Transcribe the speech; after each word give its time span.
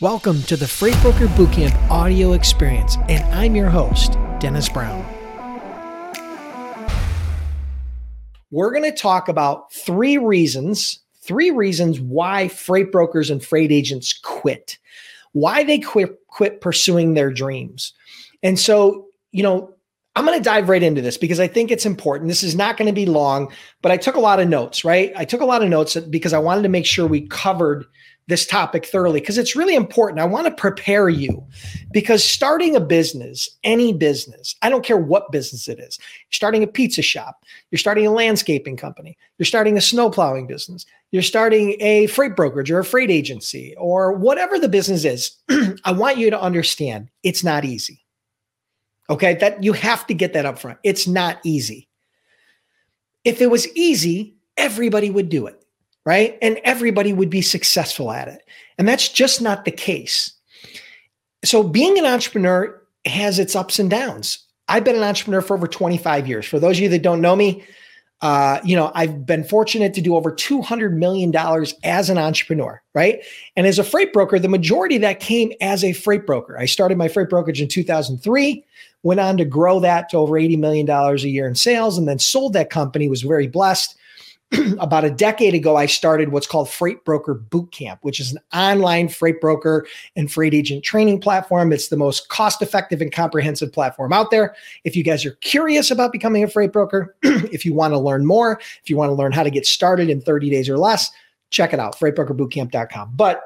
Welcome 0.00 0.44
to 0.44 0.56
the 0.56 0.68
Freight 0.68 0.94
Broker 1.02 1.26
Bootcamp 1.26 1.90
audio 1.90 2.32
experience, 2.32 2.96
and 3.08 3.24
I'm 3.34 3.56
your 3.56 3.68
host, 3.68 4.12
Dennis 4.38 4.68
Brown. 4.68 5.04
We're 8.52 8.70
going 8.70 8.84
to 8.84 8.96
talk 8.96 9.28
about 9.28 9.72
three 9.72 10.16
reasons, 10.16 11.00
three 11.22 11.50
reasons 11.50 11.98
why 11.98 12.46
freight 12.46 12.92
brokers 12.92 13.28
and 13.28 13.44
freight 13.44 13.72
agents 13.72 14.12
quit, 14.12 14.78
why 15.32 15.64
they 15.64 15.80
quit 15.80 16.16
quit 16.28 16.60
pursuing 16.60 17.14
their 17.14 17.32
dreams. 17.32 17.92
And 18.44 18.56
so, 18.56 19.08
you 19.32 19.42
know, 19.42 19.74
I'm 20.14 20.24
going 20.24 20.38
to 20.38 20.44
dive 20.44 20.68
right 20.68 20.80
into 20.80 21.02
this 21.02 21.16
because 21.16 21.40
I 21.40 21.48
think 21.48 21.72
it's 21.72 21.86
important. 21.86 22.28
This 22.28 22.44
is 22.44 22.54
not 22.54 22.76
going 22.76 22.86
to 22.86 22.92
be 22.92 23.06
long, 23.06 23.52
but 23.82 23.90
I 23.90 23.96
took 23.96 24.14
a 24.14 24.20
lot 24.20 24.38
of 24.38 24.48
notes, 24.48 24.84
right? 24.84 25.12
I 25.16 25.24
took 25.24 25.40
a 25.40 25.44
lot 25.44 25.64
of 25.64 25.68
notes 25.68 25.96
because 25.96 26.32
I 26.32 26.38
wanted 26.38 26.62
to 26.62 26.68
make 26.68 26.86
sure 26.86 27.08
we 27.08 27.22
covered 27.22 27.84
this 28.28 28.46
topic 28.46 28.84
thoroughly 28.84 29.20
because 29.20 29.38
it's 29.38 29.56
really 29.56 29.74
important. 29.74 30.20
I 30.20 30.26
want 30.26 30.46
to 30.46 30.52
prepare 30.52 31.08
you 31.08 31.44
because 31.90 32.22
starting 32.22 32.76
a 32.76 32.80
business, 32.80 33.48
any 33.64 33.92
business, 33.92 34.54
I 34.60 34.68
don't 34.68 34.84
care 34.84 34.98
what 34.98 35.32
business 35.32 35.66
it 35.66 35.80
is, 35.80 35.98
you're 35.98 36.32
starting 36.32 36.62
a 36.62 36.66
pizza 36.66 37.00
shop, 37.00 37.44
you're 37.70 37.78
starting 37.78 38.06
a 38.06 38.12
landscaping 38.12 38.76
company, 38.76 39.16
you're 39.38 39.46
starting 39.46 39.78
a 39.78 39.82
snow 39.82 40.10
plowing 40.10 40.46
business, 40.46 40.84
you're 41.10 41.22
starting 41.22 41.76
a 41.80 42.06
freight 42.08 42.36
brokerage 42.36 42.70
or 42.70 42.78
a 42.78 42.84
freight 42.84 43.10
agency 43.10 43.74
or 43.78 44.12
whatever 44.12 44.58
the 44.58 44.68
business 44.68 45.04
is, 45.04 45.36
I 45.84 45.92
want 45.92 46.18
you 46.18 46.28
to 46.30 46.40
understand 46.40 47.08
it's 47.22 47.42
not 47.42 47.64
easy. 47.64 48.04
Okay, 49.10 49.36
that 49.36 49.64
you 49.64 49.72
have 49.72 50.06
to 50.06 50.12
get 50.12 50.34
that 50.34 50.44
up 50.44 50.58
front. 50.58 50.78
It's 50.84 51.06
not 51.06 51.38
easy. 51.42 51.88
If 53.24 53.40
it 53.40 53.50
was 53.50 53.66
easy, 53.74 54.36
everybody 54.58 55.08
would 55.08 55.30
do 55.30 55.46
it 55.46 55.57
right? 56.08 56.38
And 56.40 56.58
everybody 56.64 57.12
would 57.12 57.28
be 57.28 57.42
successful 57.42 58.10
at 58.10 58.28
it. 58.28 58.40
And 58.78 58.88
that's 58.88 59.10
just 59.10 59.42
not 59.42 59.66
the 59.66 59.70
case. 59.70 60.32
So 61.44 61.62
being 61.62 61.98
an 61.98 62.06
entrepreneur 62.06 62.82
has 63.04 63.38
its 63.38 63.54
ups 63.54 63.78
and 63.78 63.90
downs. 63.90 64.38
I've 64.68 64.84
been 64.84 64.96
an 64.96 65.02
entrepreneur 65.02 65.42
for 65.42 65.54
over 65.54 65.68
25 65.68 66.26
years. 66.26 66.46
For 66.46 66.58
those 66.58 66.78
of 66.78 66.80
you 66.80 66.88
that 66.88 67.02
don't 67.02 67.20
know 67.20 67.36
me, 67.36 67.62
uh, 68.22 68.58
you 68.64 68.74
know, 68.74 68.90
I've 68.94 69.26
been 69.26 69.44
fortunate 69.44 69.92
to 69.92 70.00
do 70.00 70.16
over 70.16 70.32
$200 70.32 70.94
million 70.94 71.30
as 71.84 72.08
an 72.08 72.16
entrepreneur, 72.16 72.80
right? 72.94 73.20
And 73.54 73.66
as 73.66 73.78
a 73.78 73.84
freight 73.84 74.14
broker, 74.14 74.38
the 74.38 74.48
majority 74.48 74.96
of 74.96 75.02
that 75.02 75.20
came 75.20 75.52
as 75.60 75.84
a 75.84 75.92
freight 75.92 76.24
broker. 76.24 76.58
I 76.58 76.64
started 76.64 76.96
my 76.96 77.08
freight 77.08 77.28
brokerage 77.28 77.60
in 77.60 77.68
2003, 77.68 78.64
went 79.02 79.20
on 79.20 79.36
to 79.36 79.44
grow 79.44 79.78
that 79.80 80.08
to 80.08 80.16
over 80.16 80.32
$80 80.32 80.58
million 80.58 80.88
a 80.88 81.16
year 81.16 81.46
in 81.46 81.54
sales, 81.54 81.98
and 81.98 82.08
then 82.08 82.18
sold 82.18 82.54
that 82.54 82.70
company, 82.70 83.08
was 83.08 83.20
very 83.20 83.46
blessed 83.46 83.97
about 84.78 85.04
a 85.04 85.10
decade 85.10 85.54
ago, 85.54 85.76
I 85.76 85.86
started 85.86 86.30
what's 86.30 86.46
called 86.46 86.70
Freight 86.70 87.04
Broker 87.04 87.34
Bootcamp, 87.34 87.98
which 88.00 88.18
is 88.18 88.32
an 88.32 88.38
online 88.54 89.08
freight 89.08 89.40
broker 89.40 89.86
and 90.16 90.30
freight 90.30 90.54
agent 90.54 90.82
training 90.84 91.20
platform. 91.20 91.72
It's 91.72 91.88
the 91.88 91.96
most 91.96 92.28
cost 92.30 92.62
effective 92.62 93.02
and 93.02 93.12
comprehensive 93.12 93.72
platform 93.72 94.12
out 94.12 94.30
there. 94.30 94.54
If 94.84 94.96
you 94.96 95.02
guys 95.02 95.26
are 95.26 95.32
curious 95.32 95.90
about 95.90 96.12
becoming 96.12 96.44
a 96.44 96.48
freight 96.48 96.72
broker, 96.72 97.14
if 97.22 97.66
you 97.66 97.74
want 97.74 97.92
to 97.92 97.98
learn 97.98 98.24
more, 98.24 98.58
if 98.82 98.88
you 98.88 98.96
want 98.96 99.10
to 99.10 99.14
learn 99.14 99.32
how 99.32 99.42
to 99.42 99.50
get 99.50 99.66
started 99.66 100.08
in 100.08 100.20
30 100.20 100.48
days 100.48 100.68
or 100.68 100.78
less, 100.78 101.10
check 101.50 101.74
it 101.74 101.80
out, 101.80 101.98
freightbrokerbootcamp.com. 101.98 103.12
But 103.14 103.42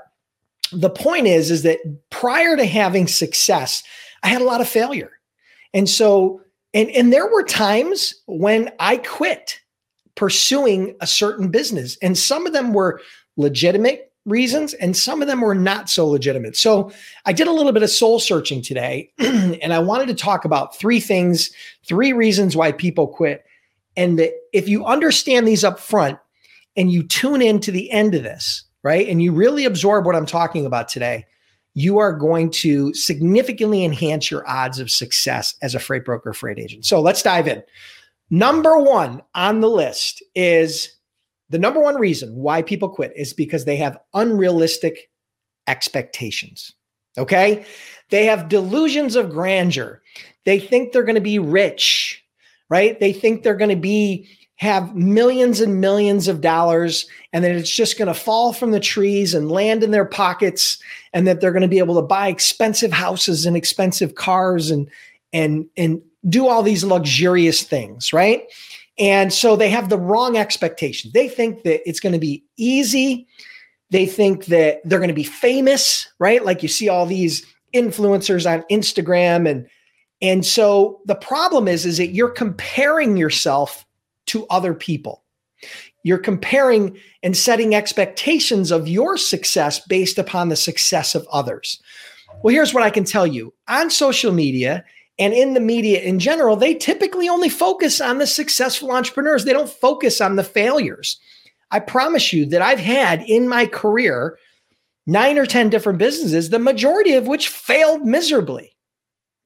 the 0.73 0.91
point 0.91 1.27
is, 1.27 1.51
is 1.51 1.63
that 1.63 1.79
prior 2.11 2.57
to 2.57 2.65
having 2.65 3.09
success, 3.09 3.83
I 4.23 4.29
had 4.29 4.41
a 4.41 4.45
lot 4.47 4.61
of 4.61 4.69
failure. 4.69 5.11
And 5.75 5.89
so, 5.89 6.41
and, 6.75 6.89
and 6.91 7.13
there 7.13 7.27
were 7.27 7.43
times 7.43 8.15
when 8.27 8.71
I 8.79 8.99
quit 8.99 9.61
pursuing 10.15 10.95
a 11.01 11.07
certain 11.07 11.51
business. 11.51 11.97
And 12.03 12.17
some 12.17 12.47
of 12.47 12.53
them 12.53 12.73
were 12.73 13.01
legitimate 13.37 14.13
reasons 14.25 14.73
and 14.75 14.97
some 14.97 15.21
of 15.21 15.29
them 15.29 15.41
were 15.41 15.55
not 15.55 15.91
so 15.91 16.07
legitimate. 16.07 16.57
So 16.57 16.93
I 17.27 17.33
did 17.33 17.49
a 17.49 17.53
little 17.53 17.73
bit 17.73 17.83
of 17.83 17.91
soul 17.91 18.21
searching 18.21 18.63
today 18.63 19.11
and 19.19 19.73
I 19.73 19.81
wanted 19.81 20.09
to 20.09 20.15
talk 20.15 20.45
about 20.45 20.77
three 20.77 21.01
things, 21.01 21.51
three 21.87 22.13
reasons 22.13 22.57
why 22.57 22.73
people 22.73 23.09
quit. 23.09 23.45
And 23.97 24.29
if 24.53 24.69
you 24.69 24.85
understand 24.87 25.47
these 25.47 25.65
up 25.65 25.81
front 25.81 26.19
and 26.77 26.91
you 26.91 27.03
tune 27.03 27.43
in 27.43 27.61
to 27.61 27.73
the 27.73 27.91
end 27.91 28.15
of 28.15 28.23
this, 28.23 28.65
right? 28.83 29.09
And 29.09 29.23
you 29.23 29.33
really 29.33 29.65
absorb 29.65 30.07
what 30.07 30.17
I'm 30.17 30.27
talking 30.27 30.67
about 30.67 30.89
today, 30.89 31.27
you 31.75 31.99
are 31.99 32.13
going 32.13 32.51
to 32.51 32.93
significantly 32.95 33.85
enhance 33.85 34.31
your 34.31 34.49
odds 34.49 34.79
of 34.79 34.91
success 34.91 35.55
as 35.63 35.75
a 35.75 35.81
freight 35.81 36.05
broker, 36.05 36.33
freight 36.33 36.59
agent. 36.59 36.85
So 36.85 37.01
let's 37.01 37.23
dive 37.23 37.49
in. 37.49 37.63
Number 38.33 38.79
one 38.79 39.21
on 39.35 39.61
the 39.61 39.69
list 39.69 40.23
is 40.35 40.97
the 41.51 41.59
number 41.59 41.81
one 41.81 41.97
reason 41.97 42.35
why 42.35 42.63
people 42.63 42.89
quit 42.89 43.13
is 43.15 43.35
because 43.35 43.67
they 43.67 43.77
have 43.77 43.99
unrealistic 44.15 45.11
expectations. 45.67 46.73
Okay. 47.19 47.67
They 48.09 48.25
have 48.25 48.49
delusions 48.49 49.17
of 49.17 49.29
grandeur. 49.29 50.01
They 50.47 50.59
think 50.59 50.93
they're 50.93 51.03
going 51.03 51.15
to 51.17 51.21
be 51.21 51.39
rich, 51.39 52.25
right? 52.71 52.99
They 52.99 53.13
think 53.13 53.43
they're 53.43 53.55
going 53.55 53.69
to 53.69 53.77
be 53.77 54.27
have 54.57 54.97
millions 54.97 55.61
and 55.61 55.79
millions 55.79 56.27
of 56.27 56.41
dollars 56.41 57.07
and 57.35 57.45
that 57.45 57.55
it's 57.55 57.75
just 57.75 57.99
going 57.99 58.09
to 58.09 58.15
fall 58.15 58.55
from 58.55 58.71
the 58.71 58.81
trees 58.81 59.35
and 59.35 59.53
land 59.53 59.83
in 59.83 59.91
their 59.91 60.07
pockets 60.07 60.79
and 61.13 61.27
that 61.27 61.43
they're 61.43 61.53
going 61.53 61.61
to 61.61 61.69
be 61.69 61.81
able 61.81 61.97
to 61.97 62.07
buy 62.07 62.29
expensive 62.29 62.93
houses 62.93 63.45
and 63.45 63.59
expensive 63.59 64.15
cars 64.15 64.71
and 64.71 64.89
and 65.35 65.67
and 65.77 66.01
do 66.29 66.47
all 66.47 66.63
these 66.63 66.85
luxurious 66.85 67.63
things, 67.63 68.13
right? 68.13 68.45
And 68.99 69.33
so 69.33 69.57
they 69.57 69.71
have 69.71 69.89
the 69.89 69.99
wrong 69.99 70.37
expectations. 70.37 71.13
They 71.13 71.29
think 71.29 71.63
that 71.65 71.87
it's 71.89 72.01
going 72.01 72.13
to 72.13 72.19
be 72.19 72.45
easy. 72.57 73.27
They 73.91 74.07
think 74.07 74.47
that 74.47 74.81
they're 74.85 74.99
going 74.99 75.09
to 75.09 75.15
be 75.15 75.25
famous, 75.25 76.09
right? 76.19 76.45
Like 76.45 76.63
you 76.63 76.69
see 76.69 76.89
all 76.89 77.07
these 77.07 77.45
influencers 77.75 78.51
on 78.51 78.65
Instagram 78.71 79.49
and 79.49 79.67
and 80.21 80.47
so 80.47 81.01
the 81.07 81.17
problem 81.17 81.67
is 81.67 81.85
is 81.85 81.97
that 81.97 82.15
you're 82.15 82.31
comparing 82.31 83.17
yourself 83.17 83.85
to 84.27 84.47
other 84.49 84.73
people. 84.73 85.25
You're 86.05 86.19
comparing 86.19 86.97
and 87.23 87.37
setting 87.37 87.75
expectations 87.75 88.71
of 88.71 88.87
your 88.87 89.17
success 89.17 89.81
based 89.81 90.19
upon 90.19 90.49
the 90.49 90.57
success 90.57 91.15
of 91.15 91.27
others. 91.33 91.83
Well, 92.43 92.55
here's 92.55 92.73
what 92.73 92.85
I 92.85 92.91
can 92.91 93.05
tell 93.05 93.27
you. 93.27 93.53
On 93.69 93.91
social 93.91 94.33
media, 94.33 94.85
and 95.19 95.33
in 95.35 95.55
the 95.55 95.61
media 95.61 96.01
in 96.01 96.19
general, 96.19 96.57
they 96.57 96.75
typically 96.75 97.29
only 97.29 97.49
focus 97.49 98.01
on 98.01 98.19
the 98.19 98.27
successful 98.27 98.93
entrepreneurs. 98.93 99.45
They 99.45 99.53
don't 99.53 99.69
focus 99.69 100.21
on 100.21 100.37
the 100.37 100.45
failures. 100.45 101.19
I 101.71 101.81
promise 101.81 102.33
you 102.33 102.47
that 102.47 102.63
I've 102.63 102.81
had 102.81 103.23
in 103.23 103.49
my 103.49 103.67
career 103.67 104.39
nine 105.07 105.39
or 105.39 105.47
10 105.47 105.71
different 105.71 105.99
businesses, 105.99 106.51
the 106.51 106.59
majority 106.59 107.15
of 107.15 107.27
which 107.27 107.49
failed 107.49 108.05
miserably. 108.05 108.77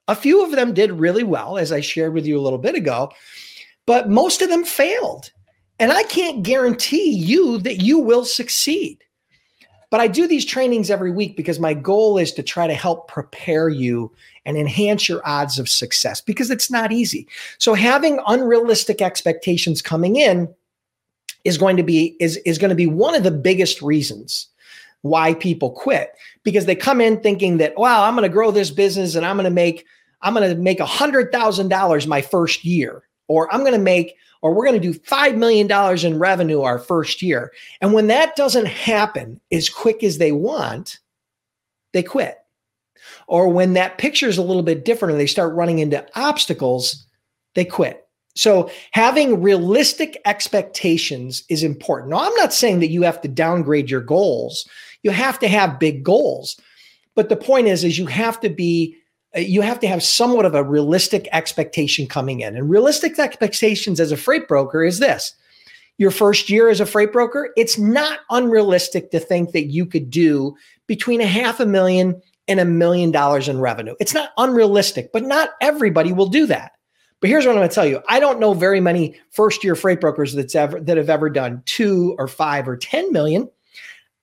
A 0.09 0.15
few 0.15 0.45
of 0.45 0.53
them 0.53 0.75
did 0.75 0.93
really 0.93 1.25
well, 1.25 1.59
as 1.59 1.73
I 1.73 1.81
shared 1.81 2.15
with 2.15 2.27
you 2.27 2.39
a 2.39 2.43
little 2.43 2.59
bit 2.59 2.75
ago, 2.75 3.11
but 3.87 4.09
most 4.09 4.43
of 4.43 4.49
them 4.49 4.65
failed. 4.65 5.33
And 5.79 5.93
I 5.93 6.05
can't 6.05 6.43
guarantee 6.43 7.11
you 7.11 7.59
that 7.59 7.83
you 7.83 7.99
will 7.99 8.25
succeed. 8.25 9.03
But 9.91 10.01
I 10.01 10.09
do 10.09 10.27
these 10.27 10.45
trainings 10.45 10.91
every 10.91 11.11
week 11.11 11.37
because 11.37 11.61
my 11.61 11.73
goal 11.73 12.19
is 12.19 12.33
to 12.33 12.43
try 12.43 12.67
to 12.67 12.75
help 12.75 13.09
prepare 13.09 13.69
you 13.69 14.13
and 14.45 14.57
enhance 14.57 15.09
your 15.09 15.27
odds 15.27 15.59
of 15.59 15.69
success 15.69 16.21
because 16.21 16.51
it's 16.51 16.71
not 16.71 16.93
easy. 16.93 17.29
So 17.59 17.75
having 17.75 18.21
unrealistic 18.27 19.01
expectations 19.01 19.83
coming 19.83 20.17
in 20.17 20.53
is 21.47 21.57
going 21.57 21.77
to 21.77 21.83
be 21.83 22.17
is 22.19 22.37
is 22.39 22.59
going 22.59 22.71
to 22.71 22.75
be 22.75 22.89
one 22.89 23.15
of 23.15 23.23
the 23.23 23.31
biggest 23.31 23.81
reasons 23.81 24.49
why 25.03 25.35
people 25.35 25.71
quit 25.71 26.13
because 26.43 26.67
they 26.67 26.75
come 26.75 27.01
in 27.01 27.21
thinking 27.21 27.59
that 27.59 27.77
wow 27.77 28.03
i'm 28.03 28.15
going 28.15 28.29
to 28.29 28.33
grow 28.33 28.51
this 28.51 28.71
business 28.71 29.15
and 29.15 29.25
i'm 29.25 29.37
going 29.37 29.45
to 29.45 29.51
make 29.51 29.87
i'm 30.23 30.35
going 30.35 30.49
to 30.49 30.61
make 30.61 30.81
a 30.81 30.87
hundred 30.87 31.31
thousand 31.31 31.69
dollars 31.69 32.07
my 32.07 32.21
first 32.21 32.65
year 32.65 33.06
or 33.29 33.53
i'm 33.53 33.61
going 33.61 33.73
to 33.73 33.79
make 33.79 34.17
or 34.43 34.55
we're 34.55 34.67
going 34.67 34.81
to 34.81 34.93
do 34.93 34.99
$5 34.99 35.37
million 35.37 36.07
in 36.07 36.19
revenue 36.21 36.61
our 36.61 36.79
first 36.79 37.23
year. 37.23 37.53
And 37.81 37.93
when 37.93 38.07
that 38.09 38.37
doesn't 38.37 38.67
happen 38.67 39.41
as 39.51 39.69
quick 39.69 40.05
as 40.05 40.19
they 40.19 40.31
want, 40.31 41.01
they 41.93 42.03
quit. 42.03 42.39
Or 43.27 43.49
when 43.49 43.73
that 43.73 43.99
picture 43.99 44.29
is 44.29 44.39
a 44.39 44.43
little 44.43 44.63
bit 44.63 44.85
different 44.85 45.13
and 45.13 45.21
they 45.21 45.27
start 45.27 45.55
running 45.55 45.81
into 45.81 46.07
obstacles, 46.15 47.07
they 47.55 47.65
quit. 47.65 48.07
So 48.37 48.71
having 48.93 49.43
realistic 49.43 50.21
expectations 50.27 51.43
is 51.49 51.63
important. 51.63 52.11
Now, 52.11 52.19
I'm 52.19 52.35
not 52.35 52.53
saying 52.53 52.81
that 52.81 52.91
you 52.91 53.03
have 53.03 53.21
to 53.23 53.29
downgrade 53.29 53.91
your 53.91 54.03
goals. 54.03 54.69
You 55.03 55.11
have 55.11 55.39
to 55.41 55.49
have 55.49 55.81
big 55.81 56.05
goals. 56.05 56.61
But 57.15 57.31
the 57.31 57.37
point 57.37 57.67
is, 57.67 57.83
is 57.83 57.99
you 57.99 58.07
have 58.07 58.39
to 58.41 58.51
be 58.51 58.97
Uh, 59.37 59.41
you 59.41 59.61
have 59.61 59.81
to 59.81 59.89
have 59.89 60.03
somewhat 60.03 60.47
of 60.47 60.55
a 60.55 60.63
realistic 60.63 61.29
expectation 61.33 62.07
coming 62.07 62.41
in. 62.41 62.57
And 62.57 62.71
realistic 62.71 63.19
expectations 63.19 64.01
as 64.01 64.13
a 64.13 64.17
freight 64.17 64.49
broker 64.49 64.85
is 64.85 64.99
this 64.99 65.35
your 65.99 66.11
first 66.11 66.51
year 66.51 66.69
as 66.69 66.81
a 66.81 66.87
freight 66.87 67.13
broker, 67.13 67.53
it's 67.57 67.79
not 67.79 68.21
unrealistic 68.31 69.11
to 69.11 69.21
think 69.21 69.53
that 69.53 69.67
you 69.67 69.87
could 69.87 70.11
do 70.11 70.55
between 70.87 71.21
a 71.21 71.27
half 71.27 71.59
a 71.59 71.67
million 71.67 72.21
and 72.49 72.61
a 72.61 72.65
million 72.65 73.11
dollars 73.11 73.49
in 73.49 73.61
revenue. 73.61 73.95
It's 73.99 74.15
not 74.15 74.31
unrealistic, 74.37 75.11
but 75.13 75.25
not 75.25 75.51
everybody 75.61 76.13
will 76.13 76.29
do 76.29 76.47
that. 76.47 76.73
But 77.21 77.31
here's 77.31 77.47
what 77.47 77.53
I'm 77.53 77.59
going 77.59 77.69
to 77.69 77.75
tell 77.75 77.87
you. 77.87 78.03
I 78.09 78.21
don't 78.21 78.41
know 78.41 78.53
very 78.53 78.79
many 78.79 79.19
first 79.31 79.65
year 79.65 79.75
freight 79.75 80.01
brokers 80.01 80.35
that's 80.35 80.55
ever 80.55 80.79
that 80.81 80.99
have 80.99 81.09
ever 81.09 81.31
done 81.31 81.63
2 81.65 82.17
or 82.19 82.29
5 82.29 82.69
or 82.69 82.77
10 82.77 83.11
million. 83.11 83.49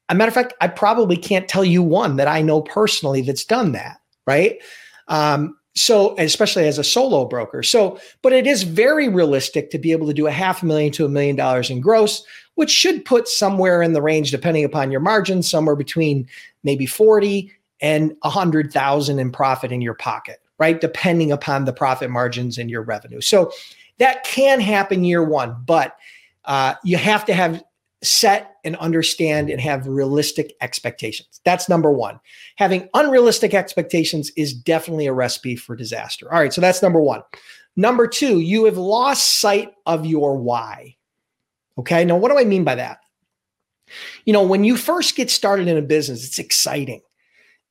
a 0.09 0.15
matter 0.15 0.29
of 0.29 0.35
fact, 0.35 0.53
I 0.61 0.67
probably 0.67 1.17
can't 1.17 1.47
tell 1.47 1.65
you 1.65 1.81
one 1.81 2.17
that 2.17 2.27
I 2.27 2.43
know 2.43 2.61
personally 2.61 3.21
that's 3.21 3.45
done 3.45 3.71
that, 3.71 3.99
right? 4.27 4.59
Um, 5.07 5.57
so, 5.75 6.15
especially 6.19 6.67
as 6.67 6.77
a 6.77 6.83
solo 6.83 7.25
broker. 7.25 7.63
So, 7.63 7.99
but 8.21 8.31
it 8.31 8.45
is 8.45 8.61
very 8.61 9.09
realistic 9.09 9.71
to 9.71 9.79
be 9.79 9.91
able 9.91 10.05
to 10.05 10.13
do 10.13 10.27
a 10.27 10.31
half 10.31 10.61
million 10.61 10.91
to 10.93 11.05
a 11.05 11.09
million 11.09 11.35
dollars 11.35 11.71
in 11.71 11.81
gross, 11.81 12.23
which 12.55 12.69
should 12.69 13.03
put 13.05 13.27
somewhere 13.27 13.81
in 13.81 13.93
the 13.93 14.01
range, 14.01 14.29
depending 14.29 14.65
upon 14.65 14.91
your 14.91 15.01
margins, 15.01 15.49
somewhere 15.49 15.75
between 15.75 16.27
maybe 16.63 16.85
40 16.85 17.51
and 17.81 18.15
100,000 18.21 19.19
in 19.19 19.31
profit 19.31 19.71
in 19.71 19.81
your 19.81 19.95
pocket, 19.95 20.41
right? 20.59 20.79
Depending 20.79 21.31
upon 21.31 21.65
the 21.65 21.73
profit 21.73 22.11
margins 22.11 22.59
and 22.59 22.69
your 22.69 22.83
revenue. 22.83 23.21
So, 23.21 23.51
that 23.97 24.23
can 24.23 24.59
happen 24.59 25.03
year 25.03 25.23
one, 25.23 25.55
but 25.65 25.97
uh, 26.45 26.75
you 26.83 26.97
have 26.97 27.25
to 27.25 27.33
have 27.33 27.63
set 28.03 28.57
and 28.63 28.75
understand 28.77 29.49
and 29.49 29.59
have 29.61 29.87
realistic 29.87 30.53
expectations. 30.61 31.39
That's 31.45 31.69
number 31.69 31.91
one. 31.91 32.19
Having 32.57 32.89
unrealistic 32.93 33.53
expectations 33.53 34.31
is 34.35 34.53
definitely 34.53 35.07
a 35.07 35.13
recipe 35.13 35.55
for 35.55 35.75
disaster. 35.75 36.31
All 36.31 36.39
right, 36.39 36.53
so 36.53 36.61
that's 36.61 36.81
number 36.81 36.99
one. 36.99 37.21
Number 37.75 38.07
two, 38.07 38.39
you 38.39 38.65
have 38.65 38.77
lost 38.77 39.39
sight 39.39 39.73
of 39.85 40.05
your 40.05 40.37
why. 40.37 40.95
Okay, 41.77 42.05
now 42.05 42.17
what 42.17 42.31
do 42.31 42.37
I 42.37 42.43
mean 42.43 42.63
by 42.63 42.75
that? 42.75 42.99
You 44.25 44.33
know, 44.33 44.43
when 44.43 44.63
you 44.63 44.77
first 44.77 45.15
get 45.15 45.29
started 45.29 45.67
in 45.67 45.77
a 45.77 45.81
business, 45.81 46.25
it's 46.25 46.39
exciting, 46.39 47.01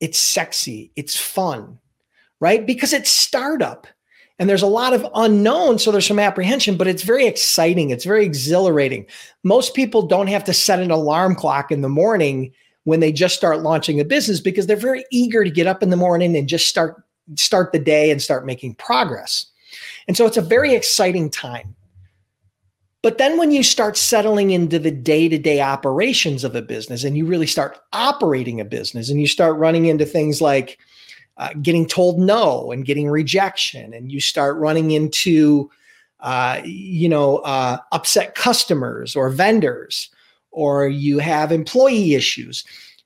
it's 0.00 0.18
sexy, 0.18 0.92
it's 0.96 1.16
fun, 1.16 1.78
right? 2.40 2.66
Because 2.66 2.92
it's 2.92 3.10
startup 3.10 3.86
and 4.38 4.48
there's 4.48 4.62
a 4.62 4.66
lot 4.66 4.92
of 4.92 5.06
unknown 5.14 5.78
so 5.78 5.90
there's 5.90 6.06
some 6.06 6.18
apprehension 6.18 6.76
but 6.76 6.88
it's 6.88 7.02
very 7.02 7.26
exciting. 7.26 7.90
It's 7.90 8.04
very 8.04 8.24
exhilarating. 8.24 9.06
Most 9.42 9.74
people 9.74 10.02
don't 10.02 10.28
have 10.28 10.44
to 10.44 10.54
set 10.54 10.80
an 10.80 10.90
alarm 10.90 11.34
clock 11.34 11.70
in 11.70 11.80
the 11.80 11.88
morning 11.88 12.52
when 12.84 13.00
they 13.00 13.12
just 13.12 13.36
start 13.36 13.62
launching 13.62 14.00
a 14.00 14.04
business 14.04 14.40
because 14.40 14.66
they're 14.66 14.76
very 14.76 15.04
eager 15.10 15.44
to 15.44 15.50
get 15.50 15.66
up 15.66 15.82
in 15.82 15.90
the 15.90 15.96
morning 15.96 16.36
and 16.36 16.48
just 16.48 16.66
start 16.66 17.02
start 17.36 17.72
the 17.72 17.78
day 17.78 18.10
and 18.10 18.20
start 18.20 18.44
making 18.44 18.74
progress. 18.74 19.46
And 20.08 20.16
so 20.16 20.26
it's 20.26 20.36
a 20.36 20.42
very 20.42 20.74
exciting 20.74 21.30
time. 21.30 21.74
But 23.02 23.18
then 23.18 23.36
when 23.36 23.50
you 23.50 23.64
start 23.64 23.96
settling 23.96 24.52
into 24.52 24.78
the 24.78 24.90
day-to-day 24.92 25.60
operations 25.60 26.44
of 26.44 26.54
a 26.54 26.62
business 26.62 27.02
and 27.02 27.16
you 27.16 27.26
really 27.26 27.48
start 27.48 27.78
operating 27.92 28.60
a 28.60 28.64
business 28.64 29.10
and 29.10 29.20
you 29.20 29.26
start 29.26 29.56
running 29.56 29.86
into 29.86 30.06
things 30.06 30.40
like 30.40 30.78
uh, 31.36 31.50
getting 31.62 31.86
told 31.86 32.18
no 32.18 32.70
and 32.72 32.84
getting 32.84 33.08
rejection, 33.08 33.94
and 33.94 34.12
you 34.12 34.20
start 34.20 34.56
running 34.56 34.90
into, 34.90 35.70
uh, 36.20 36.60
you 36.64 37.08
know, 37.08 37.38
uh, 37.38 37.78
upset 37.92 38.34
customers 38.34 39.16
or 39.16 39.30
vendors, 39.30 40.10
or 40.50 40.86
you 40.88 41.18
have 41.18 41.50
employee 41.50 42.14
issues. 42.14 42.64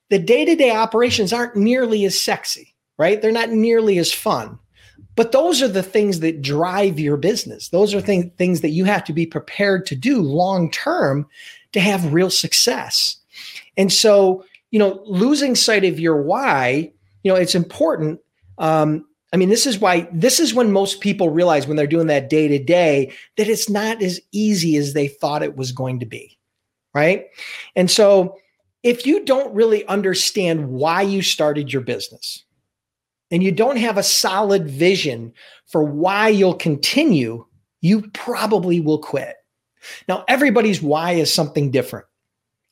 The 0.09 0.19
day 0.19 0.45
to 0.45 0.55
day 0.55 0.71
operations 0.71 1.33
aren't 1.33 1.55
nearly 1.55 2.05
as 2.05 2.21
sexy, 2.21 2.73
right? 2.97 3.21
They're 3.21 3.31
not 3.31 3.49
nearly 3.49 3.97
as 3.97 4.13
fun. 4.13 4.59
But 5.15 5.31
those 5.31 5.63
are 5.63 5.67
the 5.67 5.83
things 5.83 6.19
that 6.19 6.43
drive 6.43 6.99
your 6.99 7.17
business. 7.17 7.69
Those 7.69 7.95
are 7.95 8.01
things 8.01 8.31
things 8.37 8.61
that 8.61 8.69
you 8.69 8.85
have 8.85 9.03
to 9.05 9.13
be 9.13 9.25
prepared 9.25 9.85
to 9.87 9.95
do 9.95 10.21
long 10.21 10.69
term 10.69 11.27
to 11.71 11.79
have 11.79 12.13
real 12.13 12.29
success. 12.29 13.17
And 13.77 13.91
so, 13.91 14.45
you 14.69 14.77
know, 14.77 15.01
losing 15.05 15.55
sight 15.55 15.85
of 15.85 15.99
your 15.99 16.21
why 16.21 16.91
you 17.27 17.33
know, 17.33 17.37
it's 17.37 17.55
important. 17.55 18.21
Um, 18.57 19.05
I 19.33 19.37
mean, 19.37 19.49
this 19.49 19.65
is 19.65 19.79
why 19.79 20.07
this 20.13 20.39
is 20.39 20.53
when 20.53 20.71
most 20.71 21.01
people 21.01 21.29
realize 21.29 21.67
when 21.67 21.75
they're 21.75 21.87
doing 21.87 22.07
that 22.07 22.29
day 22.29 22.47
to 22.47 22.57
day 22.57 23.11
that 23.35 23.49
it's 23.49 23.69
not 23.69 24.01
as 24.01 24.21
easy 24.31 24.77
as 24.77 24.93
they 24.93 25.09
thought 25.09 25.43
it 25.43 25.57
was 25.57 25.73
going 25.73 25.99
to 25.99 26.05
be. 26.05 26.39
Right. 26.93 27.25
And 27.75 27.91
so 27.91 28.37
if 28.81 29.05
you 29.05 29.25
don't 29.25 29.53
really 29.53 29.85
understand 29.87 30.69
why 30.69 31.01
you 31.01 31.21
started 31.21 31.73
your 31.73 31.81
business 31.81 32.45
and 33.29 33.43
you 33.43 33.51
don't 33.51 33.75
have 33.75 33.97
a 33.97 34.03
solid 34.03 34.69
vision 34.69 35.33
for 35.65 35.83
why 35.83 36.29
you'll 36.29 36.53
continue, 36.53 37.45
you 37.81 38.03
probably 38.13 38.79
will 38.79 38.99
quit. 38.99 39.35
Now, 40.07 40.23
everybody's 40.29 40.81
why 40.81 41.11
is 41.11 41.31
something 41.31 41.71
different. 41.71 42.05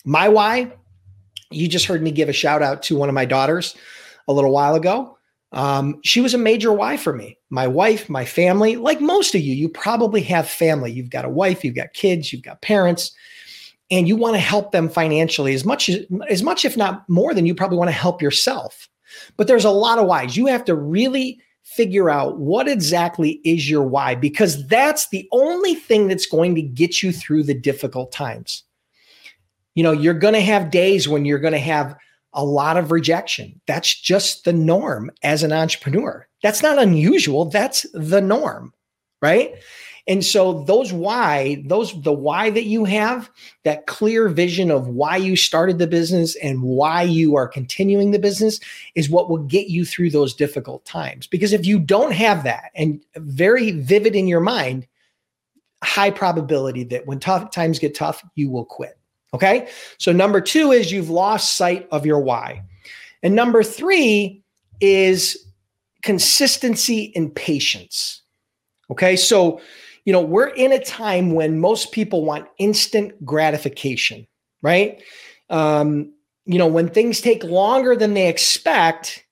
My 0.06 0.30
why, 0.30 0.72
you 1.52 1.68
just 1.68 1.88
heard 1.88 2.02
me 2.02 2.12
give 2.12 2.30
a 2.30 2.34
shout 2.34 2.62
out 2.62 2.84
to 2.84 2.96
one 2.96 3.10
of 3.10 3.16
my 3.16 3.26
daughters 3.26 3.76
a 4.28 4.34
little 4.34 4.52
while 4.52 4.76
ago. 4.76 5.18
Um, 5.52 6.02
she 6.04 6.20
was 6.20 6.34
a 6.34 6.38
major 6.38 6.74
why 6.74 6.98
for 6.98 7.14
me. 7.14 7.38
My 7.50 7.66
wife, 7.66 8.10
my 8.10 8.26
family, 8.26 8.76
like 8.76 9.00
most 9.00 9.36
of 9.36 9.42
you, 9.42 9.56
you 9.56 9.70
probably 9.70 10.22
have 10.24 10.50
family. 10.50 10.92
You've 10.92 11.10
got 11.10 11.26
a 11.26 11.30
wife, 11.30 11.64
you've 11.64 11.76
got 11.76 11.94
kids, 11.94 12.34
you've 12.34 12.42
got 12.42 12.62
parents, 12.62 13.12
and 13.90 14.08
you 14.08 14.18
want 14.18 14.36
to 14.36 14.40
help 14.40 14.72
them 14.72 14.90
financially 14.90 15.54
as 15.54 15.64
much 15.64 15.88
as, 15.88 16.06
as 16.30 16.44
much, 16.44 16.66
if 16.66 16.76
not 16.76 17.08
more 17.08 17.34
than 17.34 17.46
you 17.46 17.56
probably 17.56 17.78
want 17.78 17.88
to 17.88 17.94
help 17.94 18.22
yourself. 18.22 18.90
But 19.38 19.48
there's 19.48 19.64
a 19.64 19.70
lot 19.70 20.00
of 20.00 20.08
whys. 20.08 20.36
You 20.36 20.48
have 20.48 20.66
to 20.66 20.76
really 20.76 21.40
figure 21.64 22.10
out 22.10 22.38
what 22.38 22.68
exactly 22.68 23.40
is 23.44 23.70
your 23.70 23.84
why, 23.84 24.16
because 24.16 24.68
that's 24.68 25.08
the 25.10 25.28
only 25.32 25.76
thing 25.76 26.08
that's 26.08 26.26
going 26.26 26.56
to 26.56 26.62
get 26.62 27.02
you 27.02 27.12
through 27.12 27.44
the 27.44 27.54
difficult 27.54 28.12
times. 28.12 28.64
You 29.74 29.84
know, 29.84 29.92
you're 29.92 30.14
going 30.14 30.34
to 30.34 30.42
have 30.42 30.72
days 30.72 31.08
when 31.08 31.26
you're 31.26 31.40
going 31.40 31.54
to 31.54 31.60
have 31.60 31.96
a 32.36 32.46
lot 32.46 32.78
of 32.78 32.92
rejection. 32.92 33.60
That's 33.66 34.00
just 34.00 34.46
the 34.46 34.54
norm 34.54 35.10
as 35.24 35.42
an 35.42 35.52
entrepreneur. 35.52 36.28
That's 36.44 36.62
not 36.62 36.78
unusual. 36.78 37.46
That's 37.46 37.86
the 37.94 38.22
norm, 38.22 38.74
right? 39.22 39.56
And 40.08 40.24
so 40.24 40.64
those 40.66 40.94
why, 40.94 41.64
those 41.66 42.00
the 42.04 42.14
why 42.14 42.52
that 42.52 42.66
you 42.66 42.86
have, 42.86 43.32
that 43.64 43.88
clear 43.88 44.30
vision 44.30 44.70
of 44.70 44.88
why 44.88 45.18
you 45.18 45.36
started 45.36 45.80
the 45.80 45.88
business 45.88 46.36
and 46.36 46.62
why 46.62 47.02
you 47.02 47.36
are 47.36 47.48
continuing 47.48 48.12
the 48.12 48.20
business 48.20 48.60
is 48.94 49.10
what 49.10 49.30
will 49.30 49.40
get 49.40 49.68
you 49.68 49.84
through 49.84 50.12
those 50.12 50.36
difficult 50.36 50.86
times. 50.86 51.26
Because 51.26 51.54
if 51.54 51.66
you 51.66 51.80
don't 51.80 52.14
have 52.14 52.44
that 52.44 52.70
and 52.76 53.02
very 53.16 53.72
vivid 53.72 54.16
in 54.16 54.28
your 54.28 54.42
mind, 54.42 54.86
high 55.84 56.12
probability 56.12 56.84
that 56.84 57.08
when 57.08 57.20
tough 57.20 57.50
times 57.50 57.80
get 57.80 57.96
tough, 57.96 58.24
you 58.36 58.52
will 58.52 58.66
quit. 58.66 59.00
Okay. 59.36 59.68
So 59.98 60.14
number 60.14 60.40
two 60.40 60.72
is 60.72 60.94
you've 60.94 61.10
lost 61.10 61.58
sight 61.58 61.90
of 61.92 62.06
your 62.06 62.22
why. 62.22 62.64
And 63.22 63.36
number 63.36 63.64
three 63.64 64.42
is 64.80 65.46
consistency 66.04 67.12
and 67.18 67.36
patience. 67.36 68.22
Okay. 68.90 69.18
So, 69.18 69.60
you 70.06 70.14
know, 70.14 70.22
we're 70.22 70.48
in 70.48 70.72
a 70.72 70.82
time 70.82 71.32
when 71.34 71.60
most 71.60 71.92
people 71.92 72.24
want 72.24 72.48
instant 72.60 73.26
gratification, 73.26 74.26
right? 74.62 75.02
Um, 75.50 76.14
you 76.46 76.58
know, 76.58 76.68
when 76.68 76.88
things 76.88 77.20
take 77.20 77.44
longer 77.44 77.94
than 77.94 78.14
they 78.14 78.30
expect, 78.30 79.26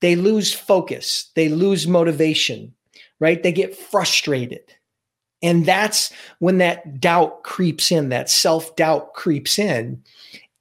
they 0.00 0.16
lose 0.16 0.54
focus, 0.54 1.30
they 1.34 1.50
lose 1.50 1.86
motivation, 1.86 2.72
right? 3.20 3.42
They 3.42 3.52
get 3.52 3.76
frustrated. 3.76 4.75
And 5.46 5.64
that's 5.64 6.12
when 6.40 6.58
that 6.58 7.00
doubt 7.00 7.44
creeps 7.44 7.92
in, 7.92 8.08
that 8.08 8.28
self 8.28 8.74
doubt 8.74 9.14
creeps 9.14 9.58
in 9.60 10.02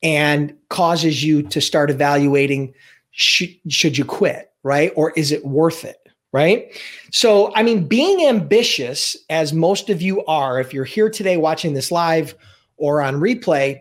and 0.04 0.56
causes 0.70 1.24
you 1.24 1.42
to 1.42 1.60
start 1.60 1.90
evaluating 1.90 2.74
should, 3.10 3.50
should 3.68 3.98
you 3.98 4.06
quit, 4.06 4.52
right? 4.62 4.92
Or 4.96 5.12
is 5.16 5.32
it 5.32 5.44
worth 5.44 5.84
it? 5.84 5.98
Right. 6.32 6.80
So, 7.12 7.54
I 7.56 7.64
mean, 7.64 7.88
being 7.88 8.28
ambitious, 8.28 9.16
as 9.30 9.54
most 9.54 9.90
of 9.90 10.02
you 10.02 10.24
are, 10.26 10.60
if 10.60 10.74
you're 10.74 10.84
here 10.84 11.10
today 11.10 11.38
watching 11.38 11.74
this 11.74 11.92
live 11.92 12.36
or 12.76 13.02
on 13.02 13.16
replay, 13.16 13.80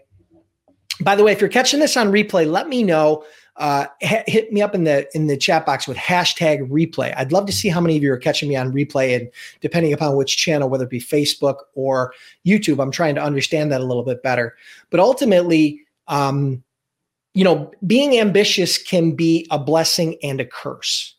by 1.01 1.17
the 1.17 1.25
way, 1.25 1.33
if 1.33 1.41
you're 1.41 1.51
catching 1.51 1.81
this 1.81 1.97
on 1.97 2.13
replay, 2.13 2.49
let 2.49 2.69
me 2.69 2.85
know 2.85 3.25
uh, 3.57 3.87
hit 4.01 4.53
me 4.53 4.61
up 4.63 4.75
in 4.75 4.85
the 4.85 5.09
in 5.15 5.29
the 5.29 5.37
chat 5.37 5.65
box 5.65 5.87
with 5.87 5.97
hashtag 5.97 6.69
replay. 6.69 7.15
I'd 7.17 7.31
love 7.31 7.47
to 7.47 7.53
see 7.53 7.69
how 7.69 7.81
many 7.81 7.97
of 7.97 8.03
you 8.03 8.13
are 8.13 8.19
catching 8.19 8.49
me 8.49 8.57
on 8.57 8.73
replay, 8.73 9.15
and 9.15 9.31
depending 9.61 9.93
upon 9.93 10.17
which 10.17 10.37
channel, 10.37 10.69
whether 10.69 10.85
it 10.85 10.91
be 10.91 11.01
Facebook 11.01 11.59
or 11.75 12.13
YouTube, 12.45 12.83
I'm 12.83 12.91
trying 12.91 13.15
to 13.15 13.23
understand 13.23 13.71
that 13.71 13.81
a 13.81 13.85
little 13.85 14.03
bit 14.03 14.23
better. 14.23 14.57
But 14.91 14.99
ultimately, 14.99 15.81
um, 16.09 16.65
you 17.35 17.45
know, 17.45 17.71
being 17.87 18.19
ambitious 18.19 18.77
can 18.77 19.13
be 19.13 19.47
a 19.51 19.59
blessing 19.59 20.17
and 20.23 20.41
a 20.41 20.45
curse, 20.45 21.15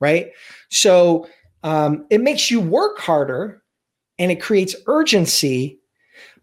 right? 0.00 0.32
So 0.68 1.28
um, 1.62 2.04
it 2.10 2.20
makes 2.20 2.50
you 2.50 2.60
work 2.60 2.98
harder, 2.98 3.62
and 4.18 4.30
it 4.30 4.40
creates 4.42 4.76
urgency 4.86 5.79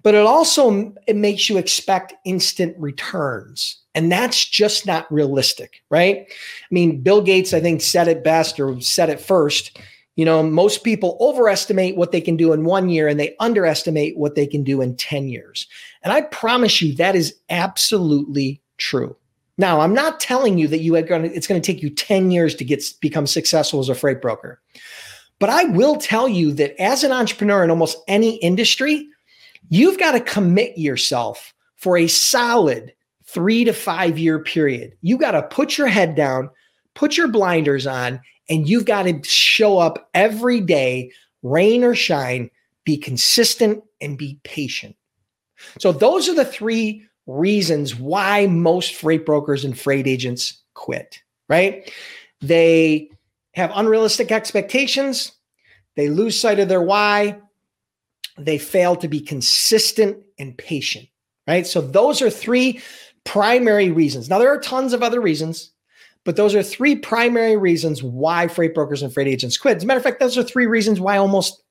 but 0.04 0.16
it 0.16 0.26
also 0.26 0.94
it 1.08 1.16
makes 1.16 1.50
you 1.50 1.58
expect 1.58 2.14
instant 2.26 2.76
returns 2.78 3.78
and 3.96 4.12
that's 4.12 4.46
just 4.46 4.86
not 4.86 5.12
realistic 5.12 5.82
right? 5.90 6.26
I 6.30 6.72
mean 6.72 7.02
bill 7.02 7.22
gates 7.22 7.54
i 7.54 7.60
think 7.60 7.82
said 7.82 8.08
it 8.08 8.24
best 8.24 8.60
or 8.60 8.80
said 8.82 9.10
it 9.10 9.20
first. 9.20 9.80
You 10.16 10.26
know 10.26 10.42
most 10.44 10.84
people 10.84 11.18
overestimate 11.20 11.96
what 11.96 12.12
they 12.12 12.22
can 12.22 12.38
do 12.38 12.54
in 12.54 12.64
one 12.64 12.90
year 12.90 13.08
and 13.08 13.20
they 13.20 13.36
underestimate 13.40 14.18
what 14.18 14.36
they 14.36 14.48
can 14.48 14.64
do 14.64 14.82
in 14.82 14.96
10 14.96 15.28
years. 15.28 15.68
And 16.04 16.14
i 16.14 16.22
promise 16.22 16.82
you 16.82 16.96
that 16.96 17.16
is 17.16 17.36
absolutely 17.50 18.62
true. 18.78 19.16
Now 19.58 19.82
i'm 19.82 19.94
not 19.94 20.20
telling 20.20 20.58
you 20.58 20.68
that 20.70 20.80
you 20.80 20.96
are 20.96 21.02
going 21.02 21.24
to 21.24 21.36
it's 21.36 21.48
going 21.48 21.62
to 21.62 21.66
take 21.66 21.84
you 21.84 21.90
10 21.90 22.32
years 22.32 22.56
to 22.56 22.66
get 22.66 22.84
become 23.02 23.28
successful 23.28 23.80
as 23.80 23.90
a 23.90 23.96
freight 23.96 24.22
broker. 24.22 24.62
But 25.40 25.50
i 25.50 25.66
will 25.66 25.98
tell 25.98 26.28
you 26.28 26.52
that 26.54 26.80
as 26.82 27.04
an 27.04 27.12
entrepreneur 27.12 27.64
in 27.64 27.70
almost 27.70 27.98
any 28.08 28.38
industry 28.38 29.08
You've 29.70 30.00
got 30.00 30.14
to 30.14 30.20
commit 30.20 30.78
yourself 30.78 31.54
for 31.76 31.98
a 31.98 32.08
solid 32.08 32.94
three 33.26 33.64
to 33.66 33.74
five 33.74 34.18
year 34.18 34.40
period. 34.40 34.96
You 35.02 35.18
got 35.18 35.32
to 35.32 35.44
put 35.44 35.78
your 35.78 35.88
head 35.88 36.16
down, 36.16 36.50
put 36.96 37.18
your 37.18 37.28
blinders 37.28 37.86
on, 37.86 38.22
and 38.50 38.68
you've 38.68 38.86
got 38.86 39.04
to 39.04 39.22
show 39.24 39.78
up 39.78 40.10
every 40.14 40.62
day, 40.62 41.12
rain 41.44 41.84
or 41.84 41.96
shine, 41.96 42.50
be 42.84 42.98
consistent 42.98 43.84
and 44.02 44.18
be 44.18 44.40
patient. 44.44 44.96
So, 45.80 45.92
those 45.92 46.30
are 46.30 46.36
the 46.36 46.46
three 46.46 47.04
reasons 47.26 47.96
why 47.96 48.48
most 48.48 48.96
freight 48.96 49.26
brokers 49.26 49.66
and 49.66 49.78
freight 49.78 50.08
agents 50.08 50.62
quit, 50.74 51.22
right? 51.50 51.92
They 52.40 53.10
have 53.54 53.72
unrealistic 53.76 54.32
expectations, 54.32 55.34
they 55.96 56.10
lose 56.10 56.40
sight 56.40 56.60
of 56.60 56.70
their 56.70 56.82
why, 56.82 57.40
they 58.38 58.58
fail 58.58 58.96
to 58.98 59.08
be 59.08 59.20
consistent 59.20 60.18
and 60.40 60.58
patient, 60.58 61.08
right? 61.48 61.66
So, 61.66 61.82
those 61.82 62.22
are 62.22 62.30
three 62.30 62.82
primary 63.24 63.92
reasons. 63.92 64.30
Now, 64.30 64.40
there 64.40 64.54
are 64.54 64.60
tons 64.60 64.94
of 64.94 65.04
other 65.04 65.20
reasons, 65.20 65.72
but 66.24 66.36
those 66.36 66.56
are 66.56 66.64
three 66.64 66.96
primary 66.96 67.58
reasons 67.58 68.04
why 68.04 68.48
freight 68.48 68.74
brokers 68.74 69.02
and 69.02 69.14
freight 69.14 69.28
agents 69.28 69.58
quit. 69.58 69.78
As 69.78 69.84
a 69.84 69.86
matter 69.86 69.98
of 69.98 70.04
fact, 70.04 70.20
those 70.20 70.38
are 70.38 70.44
three 70.44 70.66
reasons 70.66 71.00
why 71.00 71.18
almost 71.18 71.64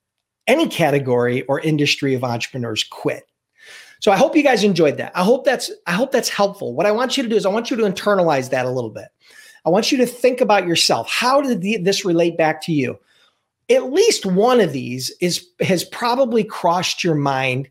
any 0.47 0.67
category 0.67 1.43
or 1.43 1.59
industry 1.59 2.13
of 2.13 2.23
entrepreneurs 2.23 2.83
quit. 2.83 3.23
So 3.99 4.11
I 4.11 4.17
hope 4.17 4.35
you 4.35 4.43
guys 4.43 4.63
enjoyed 4.63 4.97
that. 4.97 5.11
I 5.15 5.23
hope 5.23 5.45
that's 5.45 5.71
I 5.85 5.91
hope 5.91 6.11
that's 6.11 6.29
helpful. 6.29 6.73
What 6.73 6.85
I 6.85 6.91
want 6.91 7.17
you 7.17 7.23
to 7.23 7.29
do 7.29 7.35
is 7.35 7.45
I 7.45 7.49
want 7.49 7.69
you 7.69 7.77
to 7.77 7.83
internalize 7.83 8.49
that 8.51 8.65
a 8.65 8.71
little 8.71 8.89
bit. 8.89 9.07
I 9.65 9.69
want 9.69 9.91
you 9.91 9.97
to 9.97 10.05
think 10.05 10.39
about 10.39 10.67
yourself. 10.67 11.09
How 11.09 11.41
did 11.41 11.61
the, 11.61 11.77
this 11.77 12.05
relate 12.05 12.37
back 12.37 12.61
to 12.63 12.71
you? 12.71 12.97
At 13.69 13.91
least 13.91 14.25
one 14.25 14.61
of 14.61 14.71
these 14.71 15.09
is 15.19 15.45
has 15.59 15.83
probably 15.83 16.43
crossed 16.43 17.03
your 17.03 17.15
mind 17.15 17.67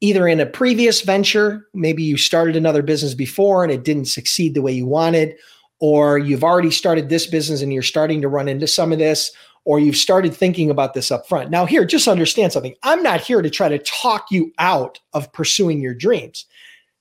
either 0.00 0.28
in 0.28 0.40
a 0.40 0.46
previous 0.46 1.00
venture, 1.00 1.66
maybe 1.74 2.02
you 2.02 2.16
started 2.16 2.56
another 2.56 2.82
business 2.82 3.14
before 3.14 3.64
and 3.64 3.72
it 3.72 3.84
didn't 3.84 4.06
succeed 4.06 4.54
the 4.54 4.62
way 4.62 4.72
you 4.72 4.86
wanted, 4.86 5.34
or 5.80 6.18
you've 6.18 6.44
already 6.44 6.70
started 6.70 7.08
this 7.08 7.26
business 7.26 7.62
and 7.62 7.72
you're 7.72 7.82
starting 7.82 8.20
to 8.22 8.28
run 8.28 8.48
into 8.48 8.66
some 8.66 8.92
of 8.92 8.98
this, 8.98 9.32
or 9.64 9.80
you've 9.80 9.96
started 9.96 10.34
thinking 10.34 10.70
about 10.70 10.94
this 10.94 11.10
up 11.10 11.28
front. 11.28 11.50
Now, 11.50 11.66
here, 11.66 11.84
just 11.84 12.08
understand 12.08 12.52
something. 12.52 12.74
I'm 12.82 13.02
not 13.02 13.20
here 13.20 13.42
to 13.42 13.50
try 13.50 13.68
to 13.68 13.78
talk 13.78 14.26
you 14.30 14.52
out 14.58 15.00
of 15.12 15.32
pursuing 15.32 15.80
your 15.80 15.94
dreams. 15.94 16.46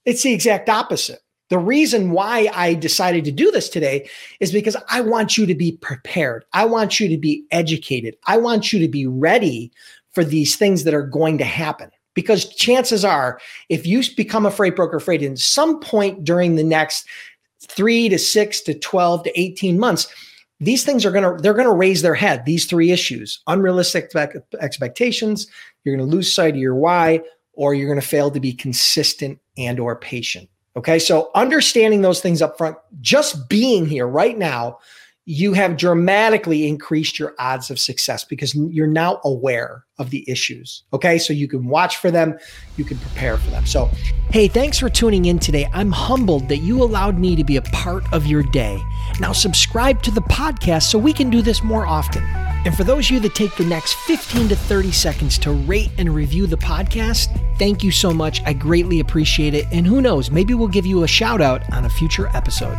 It's 0.06 0.24
the 0.24 0.34
exact 0.34 0.70
opposite. 0.70 1.20
The 1.50 1.60
reason 1.60 2.12
why 2.12 2.50
I 2.54 2.74
decided 2.74 3.24
to 3.26 3.32
do 3.32 3.52
this 3.52 3.70
today 3.70 4.10
is 4.40 4.52
because 4.52 4.76
I 4.90 5.02
want 5.02 5.38
you 5.38 5.46
to 5.46 5.56
be 5.56 5.74
prepared. 5.74 6.44
I 6.54 6.66
want 6.66 7.00
you 7.00 7.08
to 7.08 7.18
be 7.18 7.46
educated. 7.52 8.18
I 8.28 8.38
want 8.38 8.74
you 8.74 8.80
to 8.80 8.88
be 8.88 9.08
ready 9.08 9.72
for 10.12 10.26
these 10.26 10.56
things 10.56 10.84
that 10.84 10.94
are 10.94 11.06
going 11.06 11.38
to 11.38 11.46
happen. 11.46 11.90
Because 12.14 12.54
chances 12.56 13.06
are, 13.06 13.40
if 13.70 13.86
you 13.86 14.02
become 14.16 14.46
a 14.46 14.52
freight 14.52 14.76
broker, 14.76 15.00
freight 15.00 15.22
in 15.22 15.38
some 15.38 15.80
point 15.80 16.24
during 16.24 16.56
the 16.56 16.64
next 16.64 17.08
three 17.62 18.10
to 18.10 18.18
six 18.18 18.60
to 18.62 18.74
12 18.74 19.24
to 19.24 19.40
18 19.40 19.80
months, 19.80 20.08
these 20.60 20.84
things 20.84 21.06
are 21.06 21.12
going 21.12 21.24
to 21.24 21.42
they're 21.42 21.54
going 21.54 21.68
to 21.68 21.72
raise 21.72 22.02
their 22.02 22.16
head 22.16 22.44
these 22.46 22.66
three 22.66 22.92
issues 22.92 23.42
unrealistic 23.46 24.12
expectations 24.60 25.46
you're 25.84 25.96
going 25.96 26.10
to 26.10 26.16
lose 26.16 26.34
sight 26.34 26.56
of 26.56 26.60
your 26.60 26.76
why 26.76 27.22
or 27.54 27.74
you're 27.74 27.88
going 27.88 28.02
to 28.02 28.08
fail 28.08 28.32
to 28.32 28.40
be 28.40 28.54
consistent 28.54 29.40
and 29.58 29.80
or 29.80 29.96
patient 29.96 30.50
okay 30.78 31.00
so 31.00 31.30
understanding 31.36 32.02
those 32.02 32.22
things 32.22 32.42
up 32.42 32.58
front 32.58 32.78
just 33.02 33.50
being 33.50 33.86
here 33.86 34.08
right 34.08 34.38
now 34.38 34.78
you 35.30 35.52
have 35.52 35.76
dramatically 35.76 36.66
increased 36.66 37.20
your 37.20 37.36
odds 37.38 37.70
of 37.70 37.78
success 37.78 38.24
because 38.24 38.56
you're 38.56 38.88
now 38.88 39.20
aware 39.26 39.84
of 40.00 40.10
the 40.10 40.24
issues. 40.26 40.84
Okay. 40.94 41.18
So 41.18 41.34
you 41.34 41.50
can 41.50 41.68
watch 41.68 41.98
for 41.98 42.10
them, 42.10 42.40
you 42.78 42.86
can 42.86 42.98
prepare 42.98 43.36
for 43.36 43.52
them. 43.52 43.66
So, 43.66 43.92
hey, 44.32 44.48
thanks 44.48 44.80
for 44.80 44.90
tuning 44.90 45.26
in 45.26 45.38
today. 45.38 45.68
I'm 45.74 45.92
humbled 45.92 46.48
that 46.48 46.60
you 46.60 46.82
allowed 46.82 47.20
me 47.20 47.36
to 47.36 47.44
be 47.44 47.58
a 47.58 47.62
part 47.62 48.04
of 48.14 48.26
your 48.26 48.42
day. 48.42 48.82
Now, 49.20 49.34
subscribe 49.34 50.02
to 50.04 50.12
the 50.12 50.22
podcast 50.22 50.84
so 50.84 50.98
we 50.98 51.12
can 51.12 51.30
do 51.30 51.42
this 51.42 51.62
more 51.62 51.86
often. 51.86 52.24
And 52.68 52.76
for 52.76 52.84
those 52.84 53.06
of 53.06 53.12
you 53.12 53.20
that 53.22 53.34
take 53.34 53.56
the 53.56 53.64
next 53.64 53.94
15 53.94 54.50
to 54.50 54.56
30 54.58 54.92
seconds 54.92 55.38
to 55.38 55.54
rate 55.54 55.90
and 55.98 56.14
review 56.14 56.48
the 56.48 56.58
podcast, 56.58 57.30
thank 57.58 57.82
you 57.82 57.92
so 57.92 58.14
much. 58.14 58.42
I 58.44 58.52
greatly 58.52 59.00
appreciate 59.00 59.54
it. 59.54 59.68
And 59.72 59.88
who 59.88 60.02
knows, 60.02 60.30
maybe 60.30 60.54
we'll 60.54 60.68
give 60.68 60.86
you 60.86 61.04
a 61.04 61.08
shout 61.08 61.40
out 61.40 61.64
on 61.72 61.86
a 61.86 61.90
future 61.90 62.28
episode. 62.36 62.78